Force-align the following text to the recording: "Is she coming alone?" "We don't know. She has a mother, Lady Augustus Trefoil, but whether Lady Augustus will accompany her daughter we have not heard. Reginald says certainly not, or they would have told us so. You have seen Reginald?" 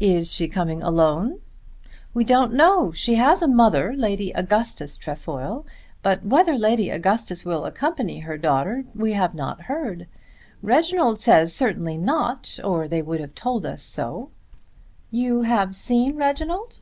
"Is 0.00 0.32
she 0.32 0.48
coming 0.48 0.82
alone?" 0.82 1.40
"We 2.14 2.24
don't 2.24 2.54
know. 2.54 2.90
She 2.90 3.16
has 3.16 3.42
a 3.42 3.46
mother, 3.46 3.92
Lady 3.94 4.32
Augustus 4.34 4.96
Trefoil, 4.96 5.66
but 6.02 6.24
whether 6.24 6.54
Lady 6.56 6.88
Augustus 6.88 7.44
will 7.44 7.66
accompany 7.66 8.20
her 8.20 8.38
daughter 8.38 8.86
we 8.94 9.12
have 9.12 9.34
not 9.34 9.60
heard. 9.64 10.06
Reginald 10.62 11.20
says 11.20 11.52
certainly 11.54 11.98
not, 11.98 12.58
or 12.64 12.88
they 12.88 13.02
would 13.02 13.20
have 13.20 13.34
told 13.34 13.66
us 13.66 13.82
so. 13.82 14.30
You 15.10 15.42
have 15.42 15.74
seen 15.74 16.16
Reginald?" 16.16 16.78